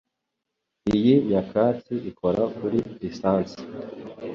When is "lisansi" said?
3.01-3.57